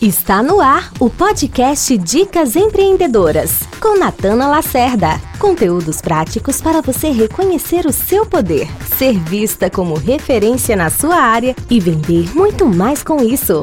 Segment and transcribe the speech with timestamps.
[0.00, 5.08] Está no ar o podcast Dicas Empreendedoras, com Natana Lacerda.
[5.38, 8.66] Conteúdos práticos para você reconhecer o seu poder,
[8.96, 13.60] ser vista como referência na sua área e vender muito mais com isso.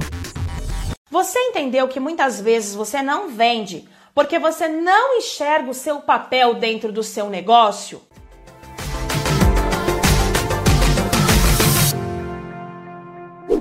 [1.10, 6.54] Você entendeu que muitas vezes você não vende porque você não enxerga o seu papel
[6.54, 8.00] dentro do seu negócio?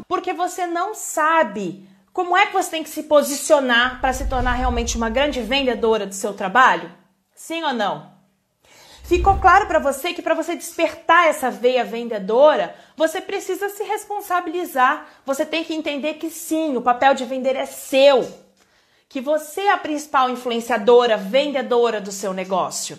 [0.07, 4.55] Porque você não sabe como é que você tem que se posicionar para se tornar
[4.55, 6.91] realmente uma grande vendedora do seu trabalho?
[7.35, 8.11] Sim ou não?
[9.05, 15.07] Ficou claro para você que para você despertar essa veia vendedora, você precisa se responsabilizar.
[15.27, 18.27] Você tem que entender que sim, o papel de vender é seu.
[19.11, 22.97] Que você é a principal influenciadora, vendedora do seu negócio.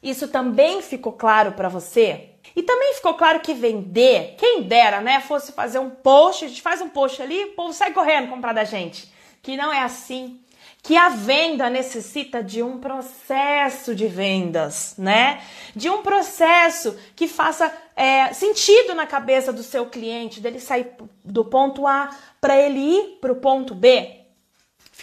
[0.00, 2.37] Isso também ficou claro para você?
[2.54, 6.62] E também ficou claro que vender, quem dera, né, fosse fazer um post, a gente
[6.62, 9.12] faz um post ali, o povo sai correndo comprar da gente.
[9.42, 10.40] Que não é assim.
[10.82, 15.42] Que a venda necessita de um processo de vendas, né?
[15.74, 20.92] De um processo que faça é, sentido na cabeça do seu cliente, dele sair
[21.24, 22.10] do ponto A
[22.40, 24.17] para ele ir para o ponto B.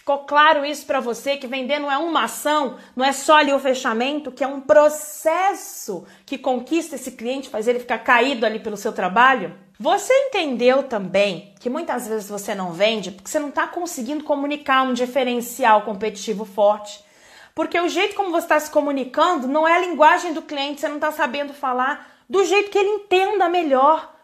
[0.06, 3.52] Ficou claro isso para você que vender não é uma ação, não é só ali
[3.52, 8.60] o fechamento, que é um processo que conquista esse cliente, faz ele ficar caído ali
[8.60, 9.56] pelo seu trabalho?
[9.80, 14.84] Você entendeu também que muitas vezes você não vende porque você não está conseguindo comunicar
[14.84, 17.04] um diferencial competitivo forte.
[17.56, 20.88] Porque o jeito como você está se comunicando não é a linguagem do cliente, você
[20.88, 24.15] não está sabendo falar do jeito que ele entenda melhor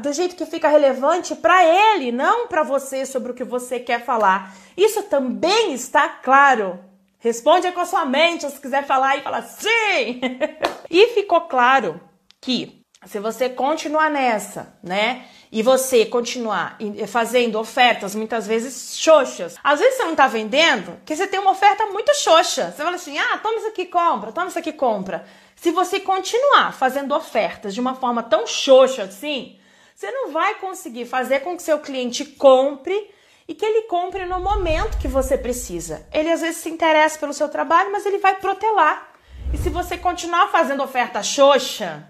[0.00, 4.04] do jeito que fica relevante para ele, não para você sobre o que você quer
[4.04, 4.54] falar.
[4.76, 6.78] Isso também está claro.
[7.18, 10.20] Responde com a sua mente, se quiser falar e fala sim.
[10.88, 12.00] e ficou claro
[12.40, 15.24] que se você continuar nessa, né?
[15.52, 16.78] E você continuar
[17.08, 19.56] fazendo ofertas muitas vezes xoxas.
[19.64, 22.70] Às vezes você não tá vendendo porque você tem uma oferta muito xoxa.
[22.70, 25.26] Você fala assim: ah, toma isso aqui, compra, toma isso aqui, compra.
[25.56, 29.58] Se você continuar fazendo ofertas de uma forma tão xoxa assim,
[30.00, 33.10] você não vai conseguir fazer com que seu cliente compre
[33.46, 36.08] e que ele compre no momento que você precisa.
[36.10, 39.12] Ele às vezes se interessa pelo seu trabalho, mas ele vai protelar.
[39.52, 42.08] E se você continuar fazendo oferta xoxa,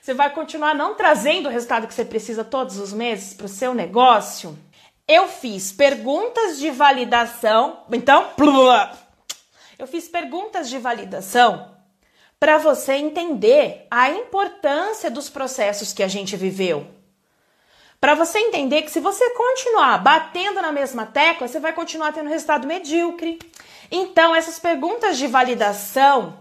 [0.00, 3.50] você vai continuar não trazendo o resultado que você precisa todos os meses para o
[3.50, 4.58] seu negócio.
[5.06, 7.84] Eu fiz perguntas de validação.
[7.92, 8.30] Então,
[9.78, 11.76] eu fiz perguntas de validação
[12.38, 16.98] para você entender a importância dos processos que a gente viveu
[18.00, 22.30] para você entender que se você continuar batendo na mesma tecla, você vai continuar tendo
[22.30, 23.38] resultado medíocre.
[23.90, 26.38] Então, essas perguntas de validação,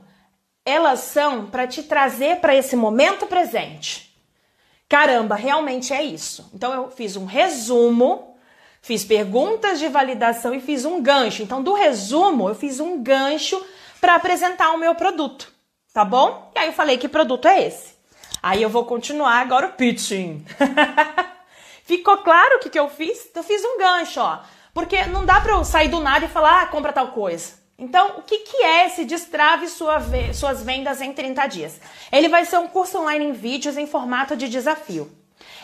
[0.65, 4.09] elas são para te trazer para esse momento presente.
[4.87, 6.49] Caramba, realmente é isso.
[6.53, 8.37] Então, eu fiz um resumo,
[8.81, 11.43] fiz perguntas de validação e fiz um gancho.
[11.43, 13.61] Então, do resumo, eu fiz um gancho
[13.99, 15.51] para apresentar o meu produto,
[15.93, 16.51] tá bom?
[16.55, 17.95] E aí eu falei que produto é esse.
[18.41, 20.45] Aí eu vou continuar agora o pitching.
[21.89, 23.31] Ficou claro o que, que eu fiz?
[23.33, 24.41] Eu fiz um gancho, ó.
[24.75, 27.53] Porque não dá pra eu sair do nada e falar, ah, compra tal coisa.
[27.79, 30.00] Então, o que, que é esse Destrave sua,
[30.31, 31.81] suas vendas em 30 dias?
[32.11, 35.11] Ele vai ser um curso online em vídeos em formato de desafio.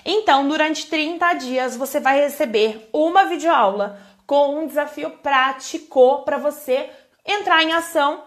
[0.03, 6.89] Então, durante 30 dias, você vai receber uma videoaula com um desafio prático para você
[7.23, 8.23] entrar em ação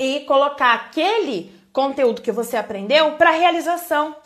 [0.00, 4.16] e colocar aquele conteúdo que você aprendeu para realização.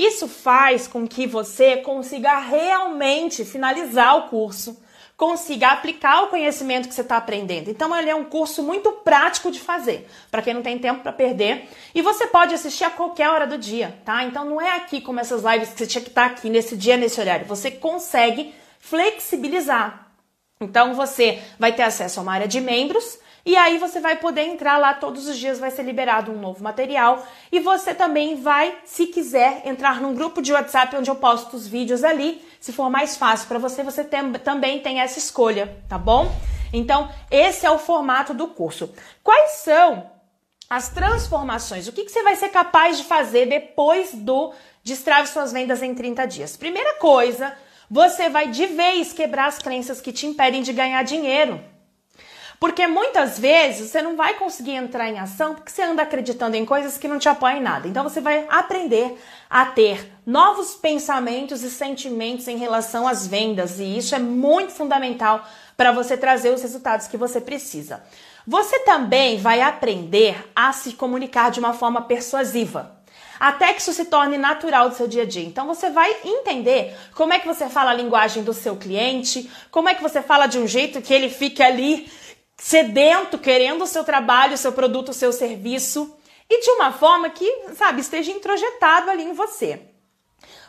[0.00, 4.82] Isso faz com que você consiga realmente finalizar o curso,
[5.14, 7.68] consiga aplicar o conhecimento que você está aprendendo.
[7.68, 11.12] Então, ele é um curso muito prático de fazer, para quem não tem tempo para
[11.12, 11.68] perder.
[11.94, 14.24] E você pode assistir a qualquer hora do dia, tá?
[14.24, 16.78] Então, não é aqui como essas lives que você tinha que estar tá aqui nesse
[16.78, 17.44] dia, nesse horário.
[17.44, 20.10] Você consegue flexibilizar.
[20.62, 23.18] Então, você vai ter acesso a uma área de membros
[23.50, 26.62] e aí você vai poder entrar lá todos os dias, vai ser liberado um novo
[26.62, 27.26] material.
[27.50, 31.66] E você também vai, se quiser, entrar num grupo de WhatsApp onde eu posto os
[31.66, 32.40] vídeos ali.
[32.60, 36.32] Se for mais fácil para você, você tem, também tem essa escolha, tá bom?
[36.72, 38.94] Então, esse é o formato do curso.
[39.20, 40.08] Quais são
[40.68, 41.88] as transformações?
[41.88, 44.52] O que, que você vai ser capaz de fazer depois do
[44.84, 46.56] Destrave Suas Vendas em 30 dias?
[46.56, 47.52] Primeira coisa,
[47.90, 51.60] você vai de vez quebrar as crenças que te impedem de ganhar dinheiro.
[52.60, 56.66] Porque muitas vezes você não vai conseguir entrar em ação porque você anda acreditando em
[56.66, 57.88] coisas que não te apoiam em nada.
[57.88, 59.18] Então você vai aprender
[59.48, 65.42] a ter novos pensamentos e sentimentos em relação às vendas, e isso é muito fundamental
[65.74, 68.04] para você trazer os resultados que você precisa.
[68.46, 73.00] Você também vai aprender a se comunicar de uma forma persuasiva.
[73.40, 75.42] até que isso se torne natural do seu dia a dia.
[75.42, 79.88] Então você vai entender como é que você fala a linguagem do seu cliente, como
[79.88, 82.12] é que você fala de um jeito que ele fique ali
[82.60, 86.14] sedento, querendo o seu trabalho, o seu produto, o seu serviço,
[86.48, 89.80] e de uma forma que, sabe, esteja introjetado ali em você.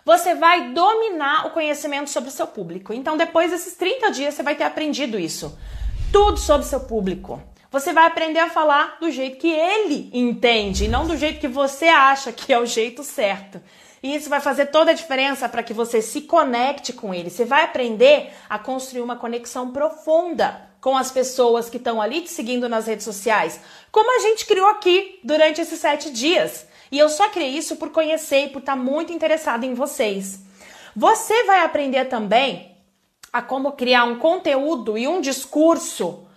[0.05, 2.93] Você vai dominar o conhecimento sobre o seu público.
[2.93, 5.57] Então, depois desses 30 dias, você vai ter aprendido isso.
[6.13, 7.43] Tudo sobre o seu público.
[7.69, 11.47] Você vai aprender a falar do jeito que ele entende, e não do jeito que
[11.47, 13.61] você acha que é o jeito certo.
[14.01, 17.29] E isso vai fazer toda a diferença para que você se conecte com ele.
[17.29, 22.29] Você vai aprender a construir uma conexão profunda com as pessoas que estão ali te
[22.31, 23.61] seguindo nas redes sociais,
[23.91, 26.65] como a gente criou aqui durante esses sete dias.
[26.91, 30.39] E eu só criei isso por conhecer e por estar muito interessada em vocês.
[30.95, 32.75] Você vai aprender também
[33.31, 36.27] a como criar um conteúdo e um discurso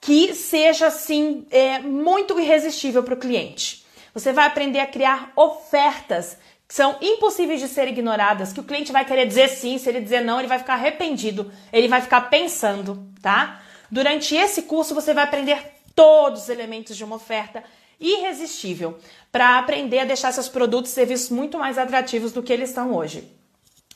[0.00, 3.84] que seja assim é, muito irresistível para o cliente.
[4.14, 8.92] Você vai aprender a criar ofertas que são impossíveis de ser ignoradas, que o cliente
[8.92, 12.22] vai querer dizer sim, se ele dizer não, ele vai ficar arrependido, ele vai ficar
[12.22, 13.62] pensando, tá?
[13.90, 15.60] Durante esse curso você vai aprender
[15.94, 17.64] todos os elementos de uma oferta
[18.00, 18.98] irresistível
[19.32, 22.94] para aprender a deixar seus produtos e serviços muito mais atrativos do que eles estão
[22.94, 23.28] hoje.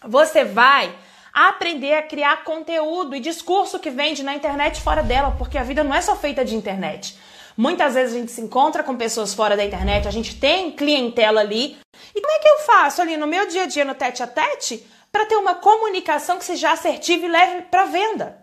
[0.05, 0.93] Você vai
[1.33, 5.85] aprender a criar conteúdo e discurso que vende na internet fora dela, porque a vida
[5.85, 7.17] não é só feita de internet.
[7.56, 11.41] Muitas vezes a gente se encontra com pessoas fora da internet, a gente tem clientela
[11.41, 11.79] ali.
[12.15, 14.27] E como é que eu faço ali no meu dia a dia, no tete a
[14.27, 18.42] tete, para ter uma comunicação que seja assertiva e leve para venda?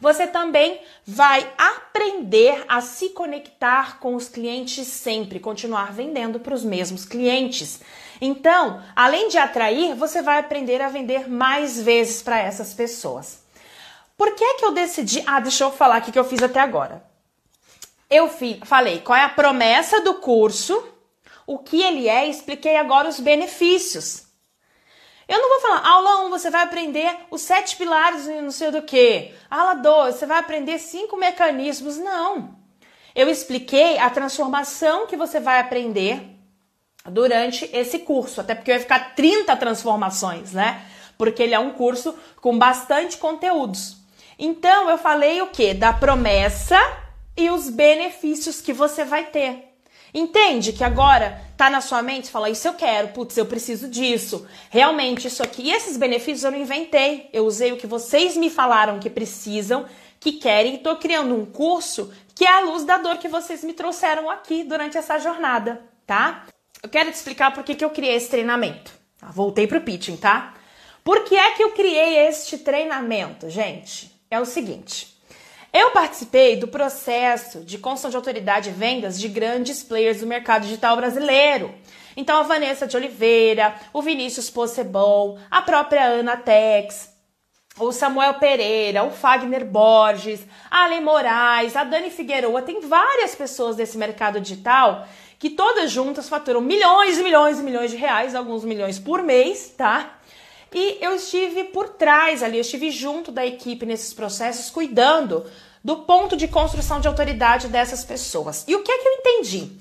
[0.00, 6.62] Você também vai aprender a se conectar com os clientes sempre, continuar vendendo para os
[6.62, 7.80] mesmos clientes.
[8.20, 13.40] Então, além de atrair, você vai aprender a vender mais vezes para essas pessoas.
[14.16, 15.22] Por que que eu decidi?
[15.26, 17.02] Ah, deixa eu falar aqui que eu fiz até agora.
[18.08, 18.30] Eu
[18.64, 20.82] falei qual é a promessa do curso,
[21.46, 24.27] o que ele é, expliquei agora os benefícios.
[25.28, 28.80] Eu não vou falar, aula 1 você vai aprender os sete pilares não sei do
[28.80, 29.34] que.
[29.50, 31.98] Aula 2 você vai aprender cinco mecanismos.
[31.98, 32.56] Não.
[33.14, 36.22] Eu expliquei a transformação que você vai aprender
[37.04, 40.82] durante esse curso, até porque vai ficar 30 transformações, né?
[41.18, 43.98] Porque ele é um curso com bastante conteúdos.
[44.38, 45.74] Então eu falei o que?
[45.74, 46.78] Da promessa
[47.36, 49.67] e os benefícios que você vai ter.
[50.12, 54.46] Entende que agora tá na sua mente, fala, isso eu quero, putz, eu preciso disso.
[54.70, 55.62] Realmente, isso aqui.
[55.62, 57.28] E esses benefícios eu não inventei.
[57.32, 59.86] Eu usei o que vocês me falaram que precisam,
[60.20, 63.72] que querem, tô criando um curso que é a luz da dor que vocês me
[63.72, 66.46] trouxeram aqui durante essa jornada, tá?
[66.80, 68.92] Eu quero te explicar por que, que eu criei esse treinamento.
[69.18, 69.26] Tá?
[69.32, 70.54] Voltei pro pitching, tá?
[71.02, 74.14] Por que é que eu criei este treinamento, gente?
[74.30, 75.17] É o seguinte.
[75.80, 80.62] Eu participei do processo de construção de autoridade e vendas de grandes players do mercado
[80.62, 81.72] digital brasileiro.
[82.16, 87.08] Então, a Vanessa de Oliveira, o Vinícius Possebon, a própria Ana Tex,
[87.78, 93.76] o Samuel Pereira, o Fagner Borges, a Ale Moraes, a Dani Figueroa, tem várias pessoas
[93.76, 95.06] desse mercado digital
[95.38, 99.72] que todas juntas faturam milhões e milhões e milhões de reais, alguns milhões por mês,
[99.78, 100.18] tá?
[100.74, 105.46] E eu estive por trás ali, eu estive junto da equipe nesses processos, cuidando
[105.82, 108.64] do ponto de construção de autoridade dessas pessoas.
[108.66, 109.72] E o que é que eu entendi?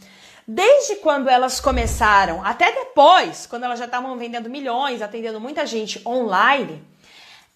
[0.48, 6.02] Desde quando elas começaram, até depois, quando elas já estavam vendendo milhões, atendendo muita gente
[6.08, 6.82] online,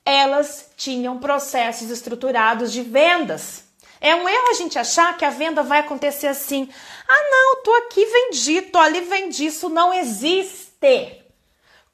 [0.06, 3.64] elas tinham processos estruturados de vendas.
[4.02, 6.68] É um erro a gente achar que a venda vai acontecer assim.
[7.08, 9.46] Ah, não, tô aqui, vendi, tô ali, vendi.
[9.46, 11.22] Isso não existe.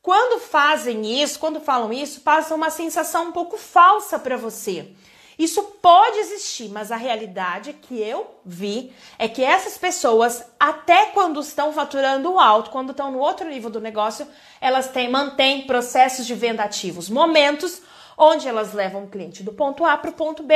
[0.01, 4.94] Quando fazem isso, quando falam isso, passa uma sensação um pouco falsa para você.
[5.38, 11.39] Isso pode existir, mas a realidade que eu vi é que essas pessoas, até quando
[11.39, 14.27] estão faturando alto, quando estão no outro nível do negócio,
[14.60, 17.82] elas têm, mantêm processos de venda ativos, momentos
[18.17, 20.56] onde elas levam o cliente do ponto A para o ponto B.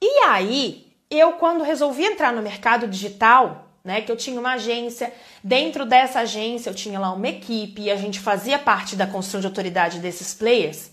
[0.00, 4.00] E aí, eu quando resolvi entrar no mercado digital, né?
[4.00, 5.12] Que eu tinha uma agência,
[5.42, 9.40] dentro dessa agência eu tinha lá uma equipe e a gente fazia parte da construção
[9.40, 10.90] de autoridade desses players.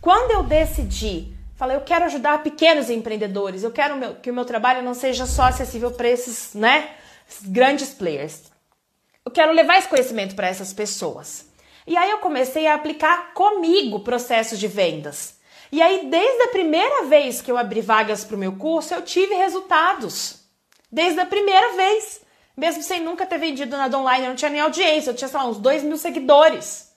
[0.00, 4.44] Quando eu decidi, falei, eu quero ajudar pequenos empreendedores, eu quero meu, que o meu
[4.44, 6.90] trabalho não seja só acessível para esses, né,
[7.42, 8.42] grandes players.
[9.24, 11.46] Eu quero levar esse conhecimento para essas pessoas.
[11.86, 15.38] E aí eu comecei a aplicar comigo processos de vendas.
[15.70, 19.02] E aí, desde a primeira vez que eu abri vagas para o meu curso, eu
[19.02, 20.44] tive resultados.
[20.90, 22.22] Desde a primeira vez.
[22.56, 25.36] Mesmo sem nunca ter vendido nada online, eu não tinha nem audiência, eu tinha, sei
[25.36, 26.92] lá, uns 2 mil seguidores.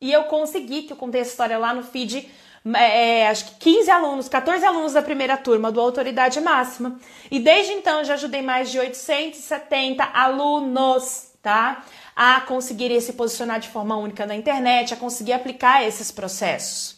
[0.00, 2.30] E eu consegui, que eu contei essa história lá no feed,
[2.74, 6.98] é, acho que 15 alunos, 14 alunos da primeira turma do Autoridade Máxima.
[7.30, 11.84] E desde então já ajudei mais de 870 alunos, tá?
[12.14, 16.96] A conseguirem se posicionar de forma única na internet, a conseguir aplicar esses processos.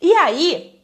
[0.00, 0.80] E aí,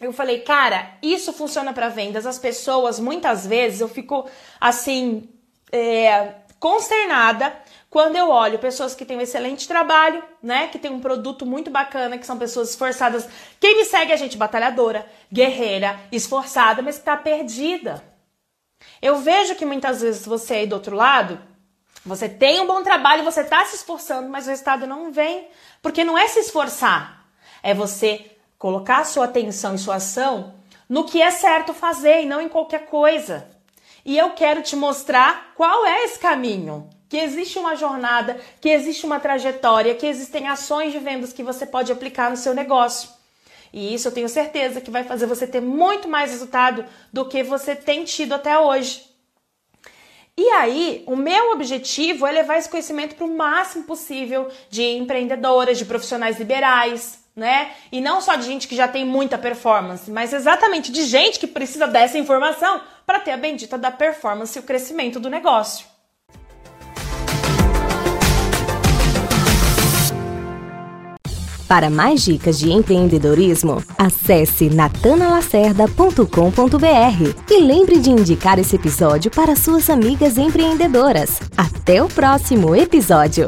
[0.00, 2.26] eu falei, cara, isso funciona para vendas.
[2.26, 4.28] As pessoas, muitas vezes, eu fico
[4.60, 5.28] assim,
[5.72, 7.52] é, consternada
[7.90, 10.68] quando eu olho pessoas que têm um excelente trabalho, né?
[10.68, 13.28] Que tem um produto muito bacana, que são pessoas esforçadas.
[13.58, 18.02] Quem me segue é gente batalhadora, guerreira, esforçada, mas que tá perdida.
[19.02, 21.40] Eu vejo que muitas vezes você aí do outro lado,
[22.06, 25.48] você tem um bom trabalho, você tá se esforçando, mas o resultado não vem.
[25.82, 27.26] Porque não é se esforçar,
[27.60, 30.54] é você colocar sua atenção e sua ação
[30.88, 33.48] no que é certo fazer e não em qualquer coisa.
[34.04, 36.88] E eu quero te mostrar qual é esse caminho.
[37.10, 41.66] Que existe uma jornada, que existe uma trajetória, que existem ações de vendas que você
[41.66, 43.10] pode aplicar no seu negócio.
[43.72, 47.42] E isso eu tenho certeza que vai fazer você ter muito mais resultado do que
[47.42, 49.04] você tem tido até hoje.
[50.36, 55.76] E aí, o meu objetivo é levar esse conhecimento para o máximo possível de empreendedoras,
[55.76, 57.72] de profissionais liberais, né?
[57.92, 61.46] E não só de gente que já tem muita performance, mas exatamente de gente que
[61.46, 65.86] precisa dessa informação para ter a bendita da performance e o crescimento do negócio.
[71.70, 79.88] Para mais dicas de empreendedorismo, acesse natanalacerda.com.br e lembre de indicar esse episódio para suas
[79.88, 81.40] amigas empreendedoras.
[81.56, 83.46] Até o próximo episódio!